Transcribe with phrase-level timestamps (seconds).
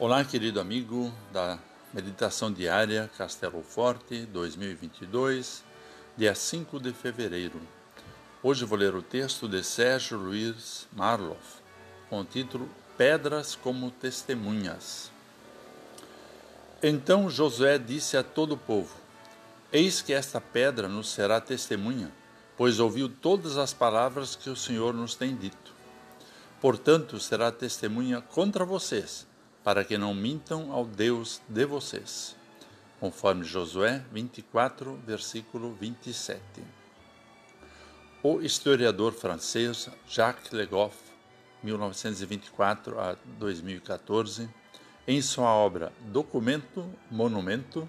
[0.00, 1.58] Olá, querido amigo da
[1.92, 5.64] Meditação Diária Castelo Forte 2022,
[6.16, 7.60] dia 5 de fevereiro.
[8.40, 11.60] Hoje vou ler o texto de Sérgio Luiz Marloff,
[12.08, 15.10] com o título Pedras como Testemunhas.
[16.80, 18.94] Então Josué disse a todo o povo:
[19.72, 22.12] Eis que esta pedra nos será testemunha,
[22.56, 25.74] pois ouviu todas as palavras que o Senhor nos tem dito.
[26.60, 29.26] Portanto, será testemunha contra vocês
[29.68, 32.34] para que não mintam ao Deus de vocês.
[32.98, 36.40] Conforme Josué 24, versículo 27.
[38.22, 40.96] O historiador francês Jacques Le Goff,
[41.62, 44.48] 1924 a 2014,
[45.06, 47.86] em sua obra Documento Monumento,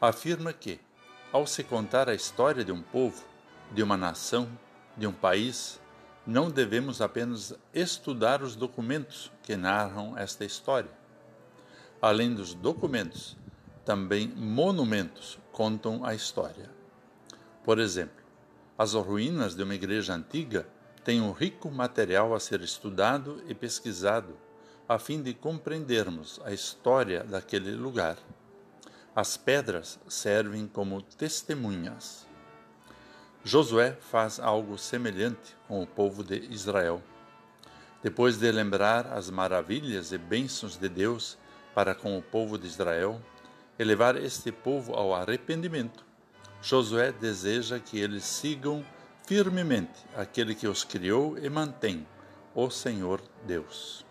[0.00, 0.80] afirma que,
[1.30, 3.24] ao se contar a história de um povo,
[3.70, 4.48] de uma nação,
[4.96, 5.80] de um país,
[6.26, 10.90] não devemos apenas estudar os documentos que narram esta história,
[12.02, 13.36] Além dos documentos,
[13.84, 16.68] também monumentos contam a história.
[17.62, 18.24] Por exemplo,
[18.76, 20.66] as ruínas de uma igreja antiga
[21.04, 24.36] têm um rico material a ser estudado e pesquisado,
[24.88, 28.18] a fim de compreendermos a história daquele lugar.
[29.14, 32.26] As pedras servem como testemunhas.
[33.44, 37.00] Josué faz algo semelhante com o povo de Israel.
[38.02, 41.38] Depois de lembrar as maravilhas e bênçãos de Deus
[41.74, 43.20] para com o povo de Israel
[43.78, 46.04] e levar este povo ao arrependimento.
[46.60, 48.84] Josué deseja que eles sigam
[49.26, 52.06] firmemente aquele que os criou e mantém,
[52.54, 54.04] o Senhor Deus.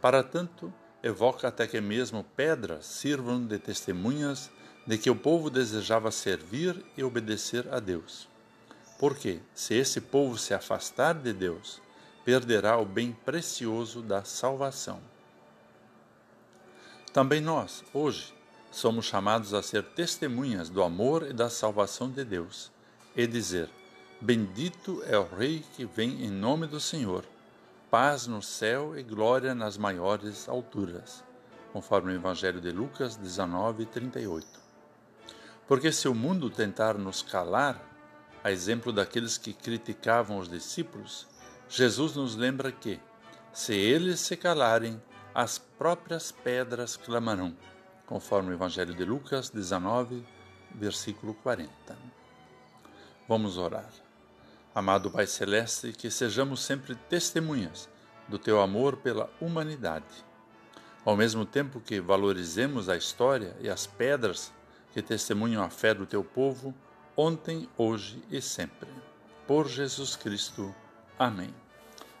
[0.00, 0.72] Para tanto,
[1.02, 4.50] evoca até que mesmo pedras sirvam de testemunhas
[4.86, 8.28] de que o povo desejava servir e obedecer a Deus.
[8.98, 11.80] Porque, se esse povo se afastar de Deus,
[12.24, 15.00] perderá o bem precioso da salvação.
[17.14, 18.34] Também nós, hoje,
[18.72, 22.72] somos chamados a ser testemunhas do amor e da salvação de Deus
[23.14, 23.70] e dizer:
[24.20, 27.24] Bendito é o Rei que vem em nome do Senhor,
[27.88, 31.22] paz no céu e glória nas maiores alturas,
[31.72, 34.44] conforme o Evangelho de Lucas 19, 38.
[35.68, 37.80] Porque se o mundo tentar nos calar,
[38.42, 41.28] a exemplo daqueles que criticavam os discípulos,
[41.68, 42.98] Jesus nos lembra que,
[43.52, 45.00] se eles se calarem,
[45.34, 47.56] as próprias pedras clamarão,
[48.06, 50.24] conforme o Evangelho de Lucas 19,
[50.72, 51.72] versículo 40.
[53.28, 53.90] Vamos orar.
[54.72, 57.88] Amado Pai Celeste, que sejamos sempre testemunhas
[58.28, 60.24] do teu amor pela humanidade.
[61.04, 64.52] Ao mesmo tempo que valorizemos a história e as pedras
[64.92, 66.72] que testemunham a fé do teu povo,
[67.16, 68.88] ontem, hoje e sempre.
[69.48, 70.72] Por Jesus Cristo.
[71.18, 71.63] Amém.